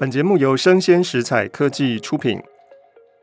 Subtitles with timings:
[0.00, 2.40] 本节目由生鲜食材科技出品。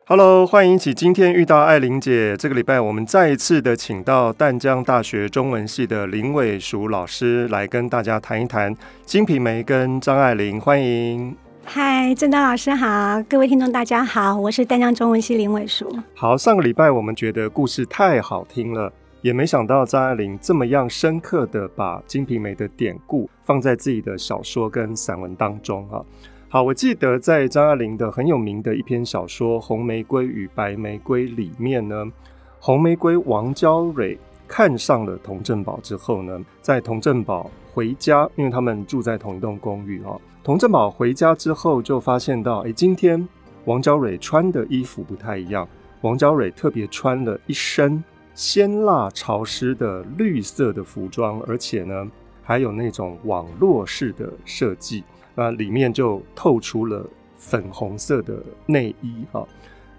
[0.06, 2.38] Hello，欢迎一起今天遇到艾琳姐。
[2.38, 8.76] 这个礼拜我们再一次的请到淡江大学中文系的林伟淑老师来跟大家谈一谈
[9.08, 10.62] 《金瓶梅》跟张爱玲。
[10.62, 11.36] 欢迎。
[11.66, 15.92] 嗨，郑丹老师好，各位听众大家好，我是淡江中文系林伟淑。
[16.14, 26.06] 好，上个礼拜我们觉得故事太好听了，也没想到张爱玲这么样深刻的把《金瓶梅》的典故放在自己的小说跟散文当中啊。
[26.58, 32.04] 好，我记得在张爱玲的很有名的一篇小说《红玫瑰与白玫瑰》里面呢，
[32.60, 40.20] 红玫瑰王娇蕊看上了童振宝之后呢，在童振宝回家，因为他们住在同一栋公寓哦。
[40.44, 43.30] 童振宝回家之后就发现到，哎，今天
[43.66, 45.70] 王娇蕊穿的衣服不太一样，
[46.02, 52.10] 王娇蕊特别穿了一身鲜辣潮湿的绿色的服装，而且呢，
[52.42, 55.04] 还有那种网络式的设计。
[55.38, 59.48] 那里面就透出了粉红色的内衣哈，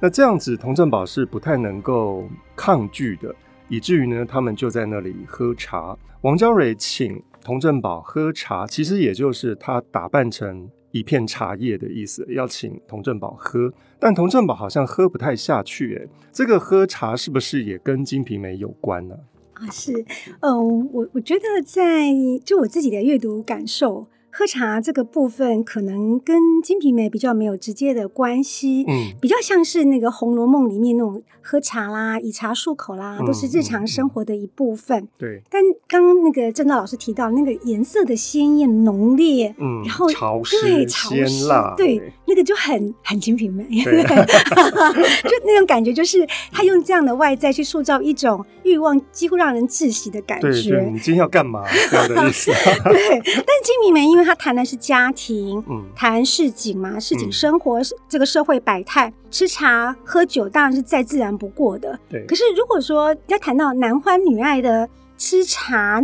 [0.01, 3.33] 那这样子童振宝是不太能够抗拒的，
[3.69, 5.97] 以至于呢，他们就在那里喝茶。
[6.23, 13.73] 王娇蕊请童振宝喝茶，其实也就是他打扮成一片茶叶的意思，要请童振宝喝。
[14.01, 19.15] 但童振宝好像喝不太下去，哎，这个喝茶是不是也跟《金瓶梅》有关呢？
[19.53, 20.05] 啊，是，
[20.41, 22.09] 呃，我我觉得在
[22.45, 24.09] 就我自己的阅读感受。
[24.31, 35.09] 喝茶这个部分可能跟《金瓶梅》比较没有直接的关系，嗯，比较像是那个《红楼梦》里面那种喝茶啦、以茶漱口啦，都是日常生活的一部分。
[35.19, 35.43] 对。
[35.51, 50.51] 但刚刚那个郑道老师提到那个颜色的鲜艳浓烈，嗯，然后潮湿对潮湿，对，对那个就很很《金瓶梅》对， 就那种感觉，就是他用这样的外在去塑造一种欲望几乎让人窒息的感觉。
[50.51, 51.65] 对，对你今天要干嘛？
[51.91, 52.53] 这样的意思。
[52.53, 53.23] 对，但
[53.65, 61.99] 《金瓶梅》因为他谈的是家庭，嗯，谈市井嘛，市井生活，嗯、这个社会百态，吃茶喝酒当然是再自然不过的。
[62.09, 62.25] 对。
[62.27, 66.01] 可是如果说要谈到男欢女爱的吃茶，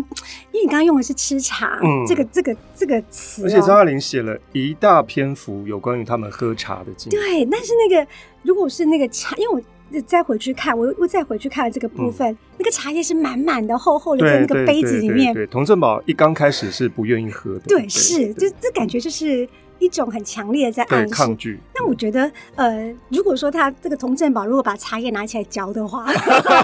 [0.53, 7.16] 因为你刚刚用的是吃茶，嗯，这个这个这个词、喔，而且张爱玲写了一大篇幅有关于他们喝茶的经历。
[7.16, 8.06] 对，但是那个
[8.42, 9.60] 如果是那个茶，因为我。
[10.03, 15.32] 再回去看，我又再回去看了这个部分，嗯、那个茶叶是满满的、厚厚的，在那个杯子里面。
[15.34, 17.62] 对，童振宝一刚开始是不愿意喝的。
[17.66, 21.59] 对，对是，就这感觉就是一种很强烈的在暗示抗拒。
[21.75, 26.06] 那我觉得，呃，如果说他这个童振宝如果把茶叶拿起来嚼的话，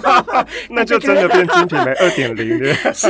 [0.71, 3.09] 那就真的变金品梅二点零了， 是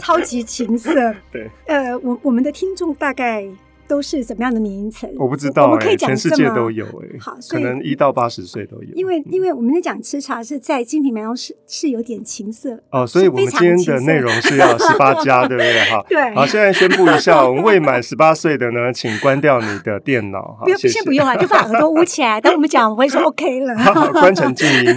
[0.00, 0.92] 超级情色。
[1.32, 3.48] 对，呃，我我们的听众大概。
[3.90, 5.10] 都是怎么样的年龄层？
[5.18, 8.94] 我不知道、欸，我们可以讲全世界都有哎、欸，好，可能一到八十岁都有。
[8.94, 15.90] 因为因为我们在讲吃茶是在金瓶梅中是是有点情色哦，所以我们今天的内容是要十八加， 对不对？
[15.90, 16.34] 哈，对。
[16.36, 20.40] 好，现在宣布一下，我们未满十八岁的呢，请关掉你的电脑。
[20.40, 22.40] 哈，不用，谢谢先不用啊，就把耳朵捂起来。
[22.40, 23.76] 等我们讲，我会说 OK 了。
[23.76, 24.96] 好，好，关成静音。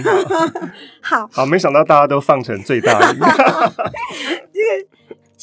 [1.00, 3.18] 好 好，没想到大家都放成最大音。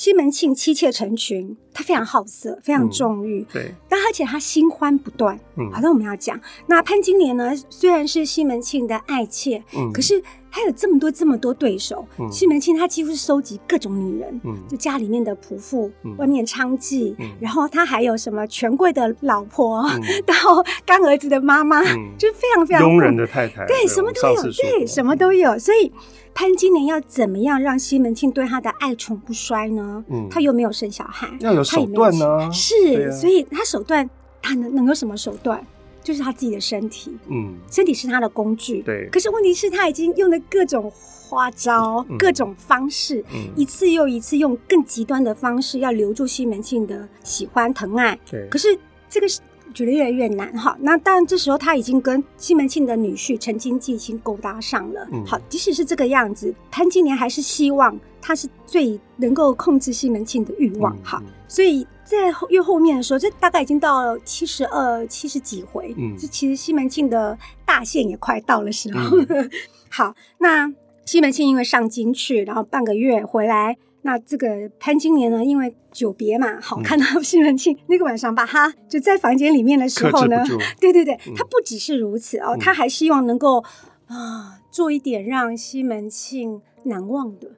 [0.01, 5.39] 西门庆妻妾成群，他非常好色，非常纵欲、嗯，对，但而且他新欢不断。
[5.57, 7.53] 嗯，好，那我们要讲，那潘金莲呢？
[7.69, 10.19] 虽然是西门庆的爱妾，嗯，可是
[10.49, 12.03] 他有这么多这么多对手。
[12.17, 25.91] 嗯，西门庆他几乎是收集各种女人，嗯，就家里面的仆妇，嗯，外面娼妓，嗯，然后他还有什么权贵的老婆，嗯， 然后干儿子的妈妈，嗯，就非常非常佣人的太太，对，什么都有，对，什么都有，所以。
[26.33, 30.03] 潘金莲要怎么样让西门庆对她的爱宠不衰呢？
[30.09, 32.51] 嗯，她又没有生小孩，要有手段呢、啊。
[32.51, 34.09] 是、啊，所以她手段，
[34.41, 35.65] 她能能有什么手段？
[36.01, 37.15] 就是她自己的身体。
[37.27, 38.81] 嗯，身体是她的工具。
[38.81, 39.07] 对。
[39.11, 48.17] 可是问题是，他已经用了各种花招、嗯、各种方式、嗯，一次又一次用更极端的方式，要留住西门庆的喜欢疼爱。
[48.29, 48.47] 对。
[48.49, 48.77] 可是
[49.09, 49.39] 这个是。
[49.73, 55.07] 觉得越来越难哈，那当然这时候他已经跟西门庆的女婿陈经济已经勾搭上了。
[55.11, 60.95] 嗯，好，即使是这个样子，潘金莲还是希望他是最能够控制西门庆的欲望。
[61.03, 62.17] 哈、嗯嗯，所以在
[62.49, 65.93] 越后面的时候，这大概已经到了七十二、七十几回。
[65.97, 69.17] 嗯，这其实西门庆的大限也快到了时候。
[69.29, 69.49] 嗯、
[69.89, 70.71] 好，那
[71.05, 73.77] 西门庆因为上京去，然后半个月回来。
[74.03, 80.43] 那这个潘金莲呢，因为久别嘛，好看到西门庆、嗯、那个晚上吧，他就在房间里面的时候呢，
[80.79, 83.63] 对对对，他不只是如此哦，他还希望能够
[84.07, 87.51] 啊做一点让西门庆难忘的。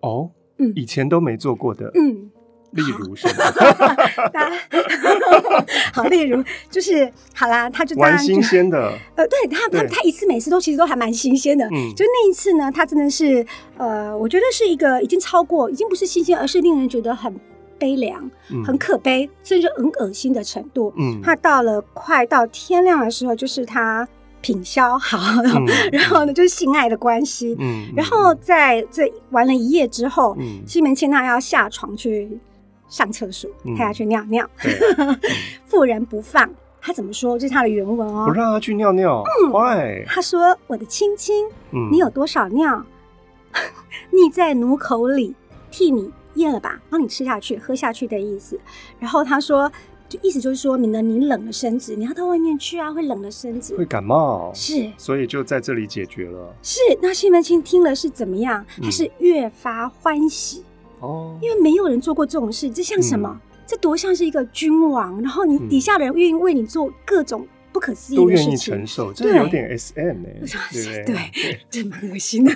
[0.00, 2.30] 哦，嗯，以前都没做过的，嗯。
[2.72, 3.34] 例如什么？
[5.92, 8.92] 好，例如就是好啦，他就蛮新鲜的。
[9.14, 11.64] 呃，对他，他他一次每次都其实都还蛮新鲜的。
[11.66, 13.44] 嗯，就那一次呢，他真的是
[13.76, 17.34] 呃，我觉得是一个已经超过，已经不是新鲜，而是令人觉得很
[17.78, 20.92] 悲凉，嗯、很可悲，甚至很恶心的程度。
[20.96, 24.06] 嗯，他到了快到天亮的时候，就是他
[24.40, 27.54] 品销好，嗯、然后呢，就是性爱的关系。
[27.58, 32.38] 嗯，然后在这玩了一夜之后，嗯、西门庆他要下床去
[32.92, 34.48] 上厕所，嗯、他要去尿尿，
[35.64, 36.48] 妇人不放。
[36.78, 37.38] 他怎么说？
[37.38, 38.26] 这是他的原文哦。
[38.26, 39.22] 不让他去尿尿。
[39.24, 40.04] 嗯，Why?
[40.06, 42.84] 他说：“我的亲亲，嗯、你有多少尿，
[44.10, 45.34] 腻在奴口里
[45.70, 48.60] 替你咽了吧，帮你吃下去、喝下去的意思。”
[49.00, 49.70] 然后他说，
[50.08, 54.50] 就意思就是说，免得你冷了身子，你要到外面去啊，会冷了身子，会感冒。
[54.52, 56.52] 是，所以就在这里解决了。
[56.62, 58.66] 是，那西门庆听了是怎么样？
[58.82, 60.64] 他是越发欢喜
[61.02, 63.28] 哦，因为没有人做过这种事，这像什么？
[63.28, 72.52] 嗯这多像是一个君王，然后你底下的人愿意为你做各种不可思议的事情，都愿意承受，这有点 SM 哎， 对，这蛮恶心的。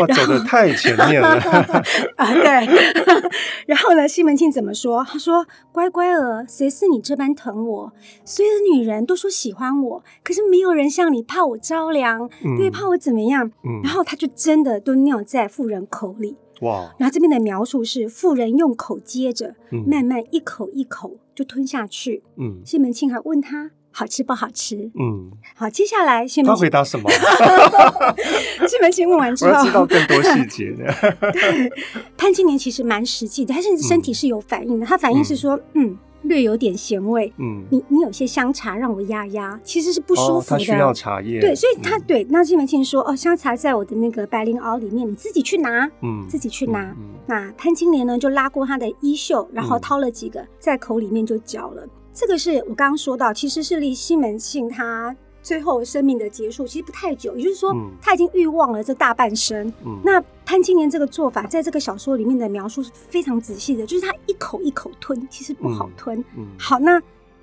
[0.00, 1.28] 哇，走的太前面了
[2.18, 2.34] 啊！
[2.34, 2.68] 对。
[3.64, 5.02] 然后呢，西门庆怎么说？
[5.08, 7.92] 他说：“乖乖儿，谁似你这般疼我？
[8.26, 12.28] 所有的女人都说喜欢我，可是没有人像你怕我着凉，
[12.58, 13.50] 对，怕我怎么样？
[13.82, 16.94] 然后他就真的都尿在妇人口里。”哇！
[16.98, 22.22] 然后这边的描述是妇人用口接着，嗯、慢慢一口一口就吞下去。
[22.36, 24.90] 嗯，西门庆还问他好吃不好吃？
[24.98, 27.10] 嗯，好，接下来西门庆他回答什么？
[28.68, 30.84] 西门庆问完之后，我要知道更多细节的。
[31.32, 31.70] 对，
[32.16, 34.84] 潘金莲其实蛮实际的，她甚至身体是有反应的。
[34.84, 35.96] 嗯、他反应是说，嗯。
[36.22, 40.58] 略有点咸味，嗯，你你有些香茶让我压压，其实是不舒服的。
[40.58, 46.94] 他需要茶叶，对，所以他对那西门庆说，哦，香茶在我的那个白绫袄里面，你自己去拿，嗯，自己去拿。
[47.26, 51.86] 那潘金莲呢，就拉过他的衣袖，然后掏了几个在口里面就嚼了。
[52.12, 55.14] 这个是我刚刚说到，其实是离西门庆他。
[55.42, 59.66] 最后生命的结束其实不太久，也就是说他已经欲望了这大半生。
[59.86, 66.18] 嗯、那潘金莲这个做法，在这个小说里面的描述是非常仔细的，就是他一口一口吞，其实不好吞。
[66.18, 67.00] 嗯嗯、好，那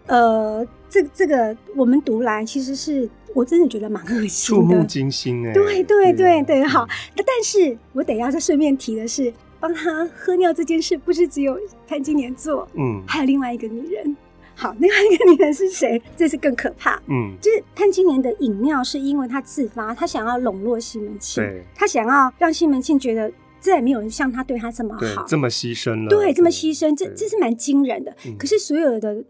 [0.07, 5.53] 呃，这这个我们读来，其实是我真的觉得蛮恶心的，触目惊心哎。
[5.53, 6.85] 对对对对，好。
[7.15, 11.57] 那但是我等一下再顺便提的是，帮他喝尿这件事，不是只有
[11.87, 14.17] 潘金莲做，嗯，还有另外一个女人。
[14.59, 16.01] 好，另外一个女人是谁？
[16.15, 16.99] 这是更可怕。
[17.07, 28.15] 嗯，就是潘金莲的饮尿，是因为她自发，她想要笼络西门庆，对，她想要让西门庆觉得再也没有人像他对他这么好，这么牺牲了，对，这么牺牲，这这是蛮惊人的。
[28.39, 29.23] 可是所有的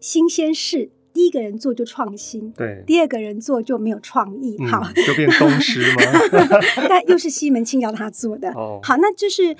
[0.00, 6.02] 新鲜事，第一个人做就创新，对，第二个人做就没有创意，好，就变东施吗？
[6.88, 8.50] 但又是西门庆要他做的。
[8.52, 9.56] 哦，好，那就是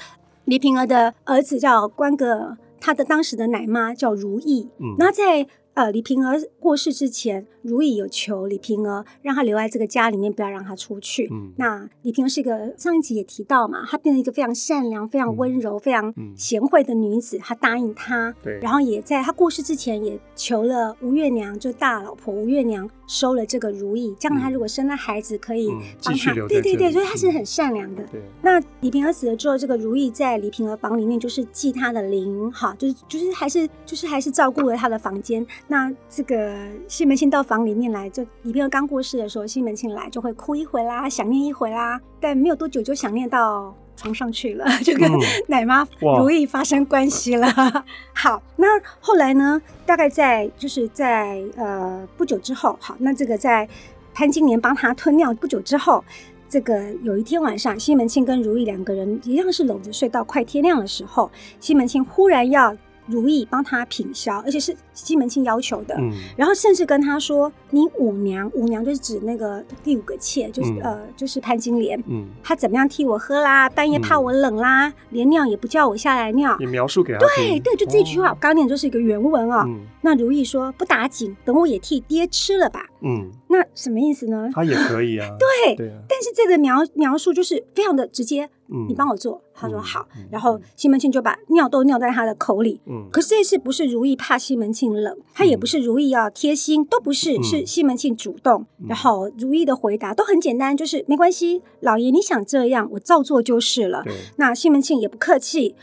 [0.47, 2.87] 李瓶儿的儿子叫关个儿。
[2.87, 11.29] 他的当时的奶妈叫如意，嗯，然后在呃李瓶儿过世之前，如意有求李瓶儿让她留在这个家里面，不要让她出去。
[11.31, 22.89] 嗯，那李瓶儿是一个上一集也提到嘛，她变成一个非常善良、非常温柔、嗯、非常贤惠的女子，她答应他，对，然后也在她过世之前也求了吴月娘，就大老婆吴月娘。
[23.07, 25.69] 收了这个如意，将来她如果生了孩子，可以
[26.03, 26.33] 帮他。
[26.33, 28.03] 对对对，所以她是很善良的。
[28.41, 35.47] 那李瓶儿死了之后，这个如意在李瓶儿房里面就是祭她的灵，哈，就是就是还是就是还是照顾了她的房间。
[35.67, 36.55] 那这个
[36.87, 45.11] 西门庆到房里面来，就李瓶儿刚过世的时候，西门庆来就会哭一回啦，想念一回啦，但没有多久就想念到床上去了，就 跟
[45.49, 47.47] 奶妈如意发生关系了。
[47.57, 48.67] 哇好，那
[49.01, 49.61] 后来呢？
[49.87, 53.67] 大概在就是在呃不久之后，好，那这个在
[54.13, 56.05] 潘金莲帮他吞尿不久之后，
[56.47, 62.77] 这个有一天晚上，西门庆跟如意两个人一样是搂着睡到快天亮的时候，西门庆忽然要。
[63.07, 65.95] 如意帮他品销，而且是西门庆要求的。
[65.99, 72.03] 嗯，然后甚至跟他说：“你五娘，五娘就是指那个第五个妾，就是、嗯、呃，就是潘金莲。
[72.07, 73.69] 嗯，他怎么样替我喝啦？
[73.69, 76.57] 半夜怕我冷啦，嗯、连尿也不叫我下来尿。
[76.59, 79.65] 你描述给他对对，就这句话，哦、我刚念就是一个原文啊、哦。
[79.67, 82.87] 嗯、那如意说：不打紧，等我也替爹吃了吧。
[83.03, 84.51] 嗯，那什么意思呢？
[84.53, 85.29] 他也可以啊。
[85.39, 88.51] 对，对啊、但是这个描描述就是非常的直接。
[88.69, 89.43] 嗯，你帮我做。
[89.55, 92.81] 他说好，然后西门庆就把尿都尿在他的口里。
[92.87, 98.67] 嗯，可是这次不是如意怕西门庆冷，他也不是如意要贴心，都不是，是西门庆主动。
[98.89, 104.03] 然后如意的回答都很简单，就是没关系，老爷你想这样，我照做就是了。
[104.37, 105.77] 那西门庆也不客气。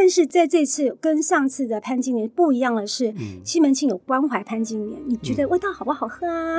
[0.00, 3.12] 但是在这次跟上次的潘金莲不一样的是，
[3.42, 6.56] 西门庆有关怀潘金莲，你觉得味道好不好喝啊？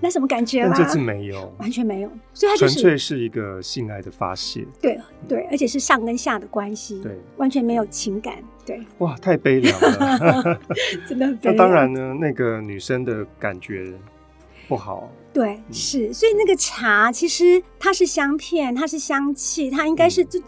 [0.00, 0.62] 那什么感觉？
[0.62, 4.64] 但这次没有，完全没有，所以他就是纯粹是一个性爱的发泄。
[4.80, 8.36] 对对，而且是上跟下的关系，对，完全没有情感。
[8.64, 10.60] 对，哇，太悲凉了
[11.08, 11.36] 真的。
[11.42, 13.92] 那当然呢，那个女生的感觉
[14.68, 15.10] 不好。
[15.32, 20.38] 对，是，所以那个茶其实它是香片，它是香气，它应该是就，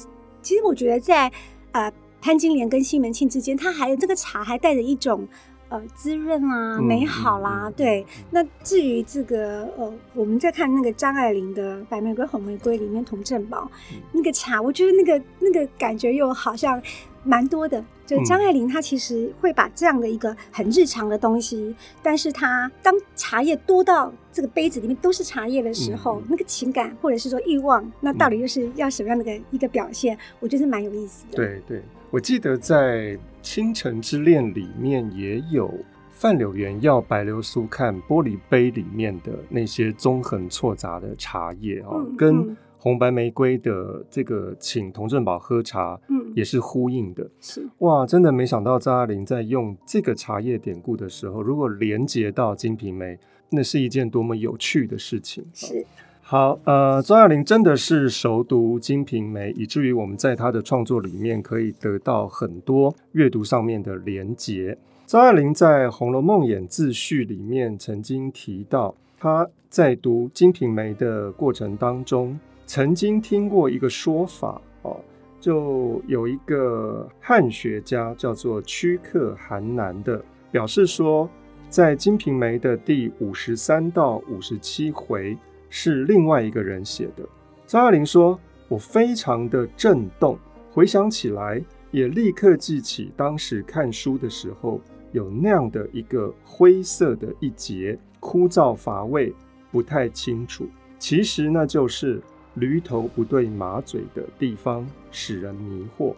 [0.40, 1.32] 其实我觉得在。
[1.72, 5.26] 呃，潘金莲跟西门庆之间，他还有这个茶还带着一种。
[5.68, 8.06] 呃，滋润啊，美好啦，嗯嗯、对。
[8.30, 16.80] 那至于这个，呃，我们在看那个张爱玲的《白玫瑰红玫瑰》里面，童振宝、嗯、那个茶，我觉得那个那个感觉又好像
[17.24, 17.84] 蛮多的。
[18.06, 30.16] 就张爱玲她其实会把这样的一个很日常的东西，但是她当茶叶多到这个杯子里面都是茶叶的时候，嗯、那个情感或者是说欲望，那到底又是要什么样的一个一个表现？
[30.38, 31.36] 我觉得是蛮有意思的。
[31.36, 33.18] 对对，我记得在。
[33.48, 35.72] 《倾城之恋》里面也有
[36.10, 47.30] 范柳原要白流苏看玻璃杯里面的那些纵横错杂的茶叶啊，嗯嗯、跟红白玫瑰的这个请童振宝喝茶，嗯，也是呼应的。
[47.40, 53.14] 是哇，真的没想到张爱玲在用这个茶叶典故的时候，如果连接到《金瓶梅》，
[53.50, 55.46] 那是一件多么有趣的事情。
[55.54, 55.86] 是。
[56.28, 64.76] 好，呃，张爱玲真的是熟读《金瓶梅》，以至于我们在她的创作里面可以得到很多阅读上面的连结。
[65.06, 74.96] 张爱玲在《红楼梦演自序》里面曾经提到，她在读《金瓶梅》的过程当中，曾经听过一个说法哦，
[75.40, 81.30] 就有一个汉学家叫做屈可汗南的，表示说，
[81.68, 85.38] 在《金瓶梅》的第五十三到五十七回。
[85.68, 87.24] 是另外一个人写的。
[87.66, 90.38] 张爱玲说：“我非常的震动，
[90.70, 94.80] 回想起来，也立刻记起当时看书的时候
[95.12, 99.34] 有那样的一个灰色的一节，枯燥乏味，
[99.70, 100.68] 不太清楚。
[100.98, 102.22] 其实那就是
[102.54, 106.14] 驴头不对马嘴的地方，使人迷惑。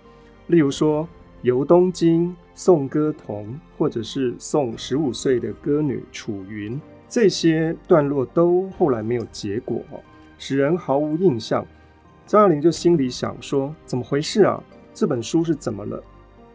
[0.49, 1.09] 例如说，
[1.43, 9.83] 游东京、送歌童，或者是送十五岁的歌女楚云。”这些段落都后来没有结果，
[10.37, 11.67] 使人毫无印象。
[12.27, 14.63] 张爱玲就心里想说：怎么回事啊？
[14.93, 16.03] 这本书是怎么了？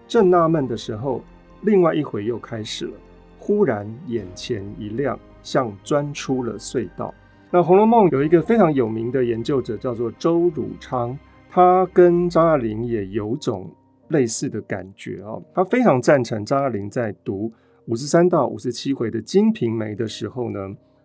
[0.07, 1.23] 正纳闷的时候，
[1.61, 2.93] 另外一回又开始了。
[3.39, 7.11] 忽然眼前一亮，像钻出了隧道。
[7.49, 11.17] 那《红楼梦》有一个非常有名的研究者叫做周汝昌，
[11.49, 13.69] 他跟张爱玲也有种
[14.09, 17.51] 类似的感觉哦，他非常赞成张爱玲在读。
[17.87, 20.59] 五十三到五十七回的《金瓶梅》的时候呢，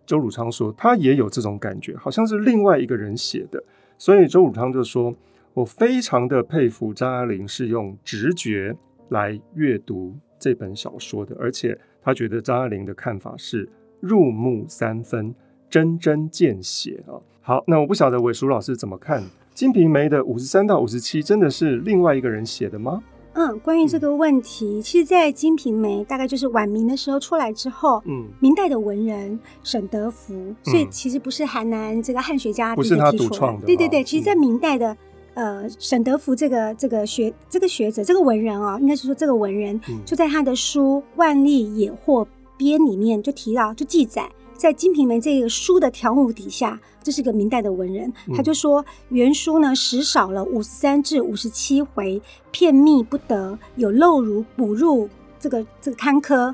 [0.05, 3.61] 周汝昌说他也有这种感觉，好像是另外一个人写的。
[3.97, 5.13] 所以周汝昌就说
[5.53, 8.75] ：“我非常的佩服张爱玲是用直觉
[9.09, 13.67] 来阅读这本小说的，而且他觉得张爱玲的看法是
[13.99, 15.35] 入木三分，
[15.69, 19.21] 针针见血啊。”好，那我不晓得玮淑老师怎么看
[19.53, 23.03] 《金瓶梅》的五十三到五十七，真的是另外一个人写的吗？
[23.39, 34.97] 嗯，关于这个问题，其实，在《金瓶梅》大概就是晚明的时候出来之后，嗯，明代的文人沈德福，所以其实不是韩南这个汉学家不是他独创的，对对对，其实，在明代的
[35.35, 42.27] 呃沈德福这个这个学这个学者这个文人啊，应该是说这个文人就在他的书《万历野获
[42.57, 44.29] 编》里面就提到就记载。
[44.59, 56.53] 在《金瓶梅》这个书的条目底下，这是个明代的文人，他就说原书呢时少了五十三至五十七回，片密不得，有漏如补入这个这个刊科，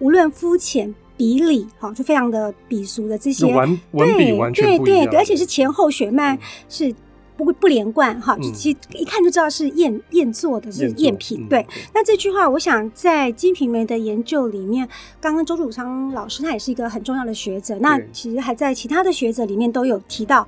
[0.00, 3.46] 无论肤浅笔理，好，就非常的鄙俗的这些。
[3.46, 6.94] 文文笔完全不一样，对对对，而且是前后血脉是。
[7.36, 11.42] 不不连贯哈，就其实一看就知道是赝赝作的，是赝品。
[11.42, 14.88] 嗯、对，那这句话，我想在《金瓶梅》的研究里面，
[15.20, 17.78] 刚刚周汝昌老师他也是一个很重要的学者。
[17.80, 20.46] 那其实还在其他的学者里面都有提到，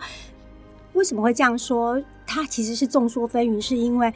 [0.95, 2.03] 为什么会这样说？
[2.27, 4.13] 他其实是众说纷纭，是因为。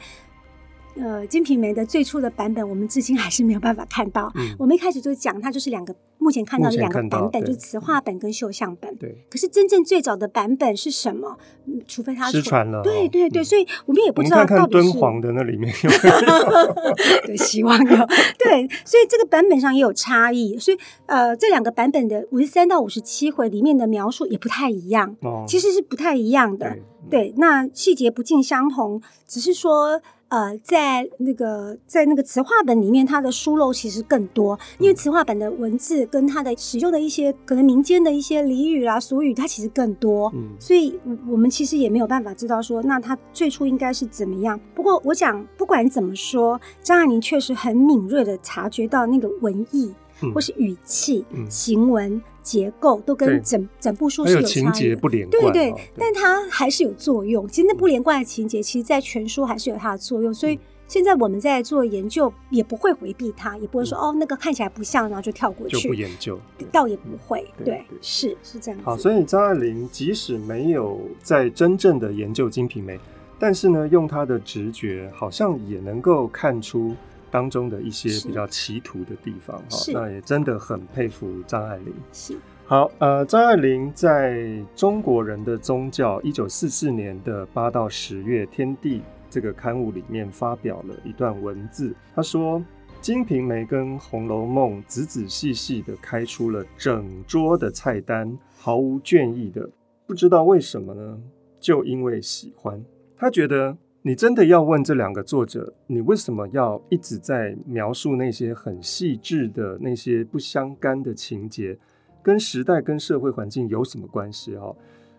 [0.95, 4.31] 呃，《金瓶梅》的最初的版本，我们至今还是没有办法看到。
[4.35, 8.95] 嗯、我们一开始就讲，它就是两个目前看到的两个版本，就是词话本跟绣像本。
[8.95, 9.13] 对。
[9.29, 11.37] 可是真正最早的版本是什么？
[11.65, 12.81] 嗯、除非它失传了。
[12.81, 14.55] 对对对，嗯、所以我们也不知道到底是。
[14.55, 16.73] 看看敦煌的那里面有没有。
[17.27, 18.07] 对，希望有。
[18.39, 20.57] 对，所以这个版本上也有差异。
[20.57, 20.77] 所以
[21.07, 25.15] 呃，这两个版本的五十三到五十七回里面的描述也不太一样。
[25.21, 25.43] 哦。
[25.45, 26.69] 其实是不太一样的。
[26.69, 26.81] 对。
[27.09, 30.01] 对，那细节不尽相同，只是说。
[30.33, 40.99] 呃，在那个在那个词话本里面，它的疏漏其实更多，因为词话本的文字跟它的使用的一些可能民间的一些俚语啊、俗语，它其实更多，嗯，所以
[41.29, 44.59] 我们其实也没有办法知道说，那它最初应该是怎么样。
[44.73, 49.93] 不过，我想不管怎么说，张爱玲确实很敏锐的察觉到那个文意。
[50.31, 57.47] 或是语气、嗯、行文、结构都跟整整部书是有情节不连贯，对对，对，但它还是有作用。
[57.47, 60.33] 其实那不连贯的情节，其实在全书还是有它的作用。
[60.33, 66.39] 所以现在我们在做研究，也不会回避它，也不会说、嗯、哦那个看起来不像，然后就跳过去，就不研究，
[66.71, 67.45] 倒也不会。
[67.57, 68.85] 对，对，是是这样子。
[68.85, 72.95] 好，所以张爱玲即使没有在真正的研究《金瓶梅》。
[73.39, 76.95] 但是呢，用她的直觉，好像也能够看出
[77.33, 79.91] 当中的一些比较歧途的地方哈。
[79.91, 81.91] 那也真的很佩服张爱玲。
[82.11, 82.37] 是。
[82.65, 84.35] 好，呃，张爱玲在
[84.75, 88.99] 《中国人的宗教》一九四四年的八到十月，《天地》
[89.29, 91.93] 这个刊物里面发表了一段文字。
[92.15, 92.59] 她说
[93.01, 99.69] ：“《金瓶梅》跟《红楼梦》仔仔细细的开出了整桌的菜单，毫无倦意的。
[100.07, 101.19] 不知道为什么呢？
[101.59, 102.81] 就因为喜欢。
[103.17, 111.77] 她觉得，你真的要问这两个作者，你为什么要一直在描述那些很细致的那些不相干的情节？”
[112.21, 114.55] 跟时代、跟社会环境有什么关系？
[114.57, 114.75] 哈，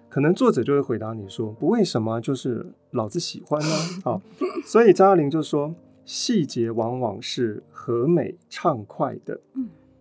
[0.08, 3.68] 可能作者就会回答你说：“不为什么，就是老子喜欢呢。”
[4.04, 4.22] 好，
[4.64, 5.74] 所以张爱玲就说
[6.04, 9.40] ：“细节往往是和美畅快的，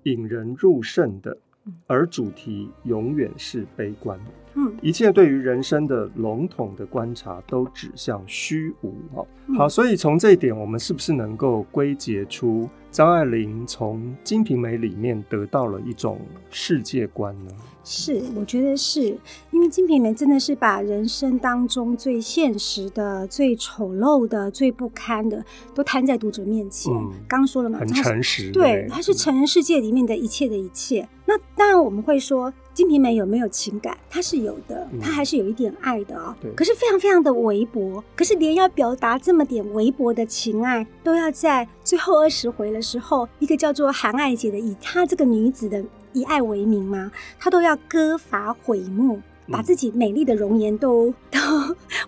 [0.03, 1.37] 引人入胜的，
[1.87, 4.19] 而主题永远是悲观。
[4.55, 8.93] 嗯，一切对于人生的笼统的观察都指向虚无。”
[9.57, 12.69] 好，所以从这一点，我们是不是能够归结出？
[12.93, 16.21] 张爱玲从《金瓶梅》里面得到了一种
[16.51, 17.51] 世界观呢？
[17.83, 19.01] 是，我觉得是
[19.49, 26.93] 因为《金瓶梅》真的是把人生当中最现实的、最丑陋的、最不堪的都摊在读者面前。
[27.27, 31.09] 刚、嗯、说了嘛，很诚实，对，它是成人世界里面的一切的一切。
[31.25, 32.51] 那当然我们会说。
[32.73, 33.95] 《金瓶梅》有没有情感？
[34.09, 36.35] 它是有的，它还是有一点爱的哦。
[36.41, 36.51] 对。
[36.53, 38.03] 可是非常非常的微薄。
[38.15, 51.39] 可是连要表达这么点微薄的情爱，都要在最后二十回的时候，一个叫做韩爱姐的，以她这个女子的以爱为名嘛，她都要割发毁目，把自己美丽的容颜都都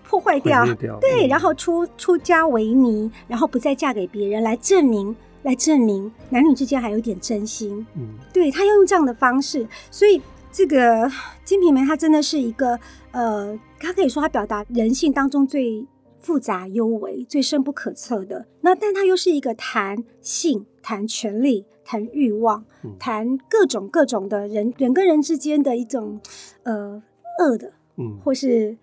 [0.02, 0.66] 破坏掉。
[0.74, 0.98] 掉。
[1.00, 7.86] 对，然后出出家为尼，然后不再嫁给别人，来证明来证明男女之间还有一点真心。
[7.94, 10.20] 嗯，对，她要用这样的方式，所以。
[10.56, 10.78] 这个
[11.44, 15.86] 《金瓶梅》它真的是一个，呃，它可以说它表达人性当中最
[16.18, 18.46] 复杂、幽微、最深不可测的。
[18.62, 26.18] 那但它又是一个谈性、谈权力、谈欲望、嗯、谈各种各种的人人跟人之间的一种，
[26.62, 27.02] 呃，
[27.38, 28.78] 恶的，嗯，或是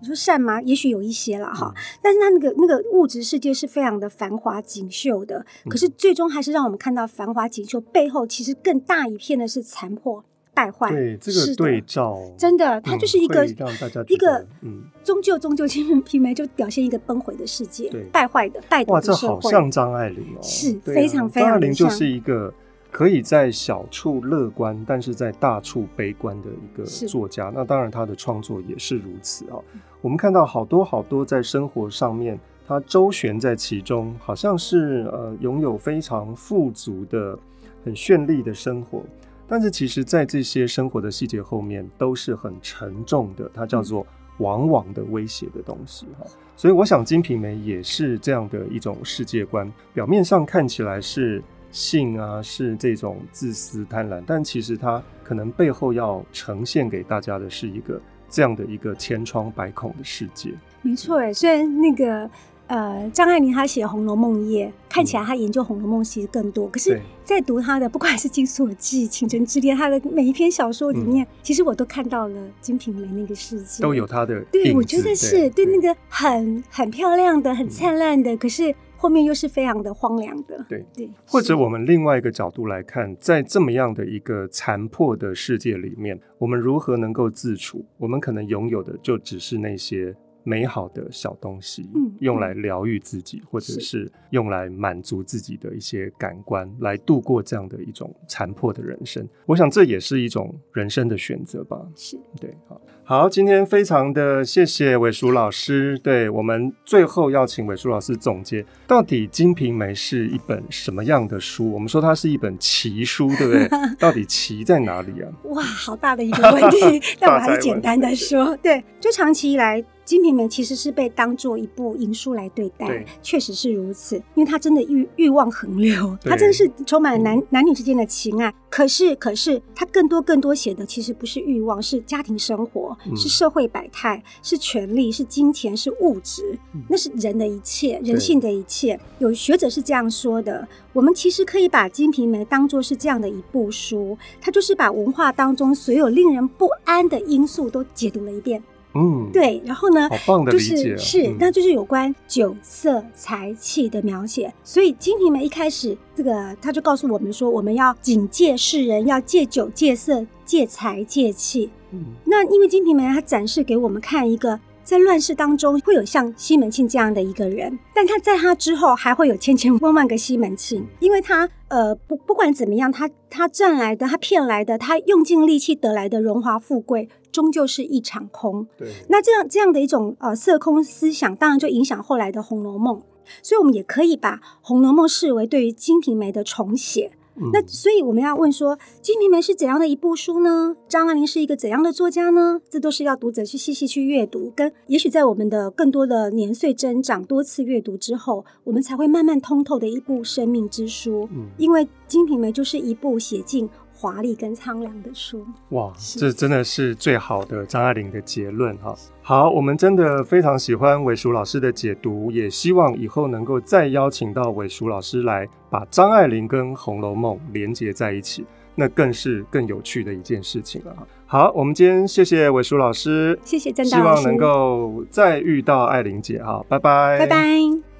[0.00, 0.62] 你说善吗？
[0.62, 1.74] 也许有一些了哈。
[1.76, 10.24] 嗯、但是它那个那个物质世界是非常的繁华锦绣的，嗯、可是最终还是让我们看到繁华锦绣背后，其实更大一片的是残破。
[10.54, 18.94] 败坏，对这个对照，真的，它就是一个、嗯、让大家一个，嗯，终究终究，金瓶梅就表现一个崩毁的世界，对，败坏的败的社会。
[18.94, 21.50] 哇，这好像张爱玲哦，是、啊、非常非常。
[21.50, 22.54] 张爱玲就是一个
[22.92, 27.50] 可以在小处乐观，但是在大处悲观的一个作家。
[27.52, 29.64] 那当然，他的创作也是如此啊、哦。
[30.00, 32.38] 我们看到好多好多在生活上面，
[32.68, 37.36] 他周旋在其中，好像是呃拥有非常富足的、
[37.84, 39.02] 很绚丽的生活。
[39.46, 44.06] 但是其实，在这些生活的细节后面，都是很沉重的，它叫做
[44.38, 46.26] 往往的威胁的东西哈。
[46.56, 49.70] 所以，我想《金瓶梅》也是这样的一种世界观。
[49.92, 60.52] 表面上看起来是性啊，是这种自私贪婪，但其实它可能背后要呈现给大家的是一个这样的一个千疮百孔的世界。
[60.82, 62.30] 没错，哎，虽然那个。
[62.66, 66.66] 呃，张爱玲她写《红楼梦》页，看起来她研究《红楼梦》其实更多。
[66.68, 74.40] 可是，在读她的，不管是《金锁记》《倾城之恋》，她的每一篇小说里面，嗯、其实我都看到了《金瓶梅》那个世界，都有她的。
[74.50, 80.64] 对，我觉得是对，对那个很很漂亮的、很灿烂的，嗯、可是后面又是非常的荒凉的。
[80.66, 81.10] 对对。
[81.26, 87.84] 或者我们另外一个角度来看，在这么样的一个残破的世界里面，我们如何能够自处？
[87.98, 90.16] 我们可能拥有的就只是那些。
[90.44, 99.26] 美好的小东西，嗯，用来疗愈自己，嗯，或者是用来满足自己的一些感官，来度过这样的一种残破的人生。
[99.46, 101.80] 我想这也是一种人生的选择吧。
[101.96, 105.98] 是，对，好，好，今天非常的谢谢伟叔老师。
[105.98, 111.72] 对，我们最后要请伟叔老师总结，到底《金瓶梅》是一本什么样的书？
[111.72, 113.68] 我们说它是一本奇书，对不对？
[113.98, 115.32] 到底奇在哪里啊？
[115.44, 119.82] 哇，好大的一个问题， 但我还是简单的说，对，就长期以来。
[120.04, 128.52] 《金瓶梅》其实是被当做一部淫书来对待，确实是如此，因为它真的欲欲望横流，它真的是充满了男、嗯、男女之间的情爱。
[128.68, 138.98] 可是，可是它更多更多写的其实不是欲望，是家庭生活，嗯、是社会百态，是权力，是金钱，是物质，嗯、那是人的一切，人性的一切。
[139.20, 148.62] 有学者是这样说的：我们其实可以把《金瓶梅》当做是这样的一部书，它就是把文化当中所有令人不安的因素都解读了一遍。
[148.94, 154.52] 嗯，对，然后呢，好棒的理解，就是是，嗯、那就是有关酒色财气的描写。
[154.62, 161.70] 所以《金瓶梅》一开始，这个他就告诉我们说，我们要警戒世人，要戒酒、戒色、戒财、戒气。
[161.90, 178.66] 嗯，那因为《金瓶梅》它展示给我们看一个在乱世当中会有像西门庆这样的一个人，但他在他之后还会有千千万万个西门庆，因为他呃不不管怎么样，他他赚来的，他骗来的，他用尽力气得来的荣华富贵，终究是一场空。
[178.78, 182.98] 对，那这样这样的一种呃色空思想，当然就影响后来的《红楼梦》，
[183.42, 187.10] 所以我们也可以把《红楼梦》视为对于《金瓶梅》的重写。
[187.36, 190.76] 嗯、那所以我们要问说，《金瓶梅》是怎样的一部书呢？
[190.86, 192.60] 张爱玲是一个怎样的作家呢？
[192.70, 201.28] 这都是要读者去细细去阅读，跟也许在我们的更多的年岁增长、多次阅读之后，我们才会慢慢通透的一部生命之书。
[201.32, 205.46] 嗯，因为《金瓶梅》就是一部写尽华丽跟苍凉的书。
[205.70, 208.94] 哇，这真的是最好的张爱玲的结论哈。
[209.22, 220.94] 好，我们真的非常喜欢玮淑老师的解读，也希望以后能够再邀请到玮淑老师来，把张爱玲跟《红楼梦》连接在一起，那更是更有趣的一件事情了。
[221.26, 227.93] 好，我们今天谢谢玮淑老师，谢谢郑大老师，希望能够再遇到爱玲姐哈，拜拜，拜拜。